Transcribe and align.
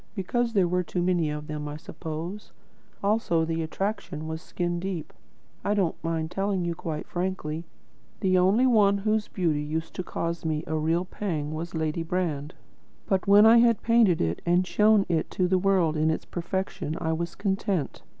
Because 0.15 0.53
there 0.53 0.67
were 0.67 0.81
too 0.81 0.99
many, 1.03 1.31
I 1.31 1.77
suppose. 1.77 2.51
Also, 3.03 3.45
the 3.45 3.61
attraction 3.61 4.25
was 4.27 4.41
skin 4.41 4.79
deep. 4.79 5.13
I 5.63 5.75
don't 5.75 5.93
mind 6.03 6.31
telling 6.31 6.65
you 6.65 6.73
quite 6.73 7.05
frankly: 7.07 7.65
the 8.19 8.35
only 8.35 8.65
one 8.65 8.97
whose 8.97 9.27
beauty 9.27 9.61
used 9.61 9.93
to 9.93 10.03
cause 10.03 10.43
me 10.43 10.63
a 10.65 10.75
real 10.75 11.05
pang 11.05 11.51
was 11.51 11.75
Lady 11.75 12.01
Brand. 12.01 12.55
But 13.05 13.27
when 13.27 13.45
I 13.45 13.59
had 13.59 13.83
painted 13.83 14.21
it 14.21 14.41
and 14.43 14.65
shown 14.65 15.05
it 15.07 15.29
to 15.29 15.47
the 15.47 15.59
world 15.59 15.95
in 15.95 16.09
its 16.09 16.25
perfection, 16.25 16.97
I 16.99 17.13
was 17.13 17.35
content. 17.35 18.01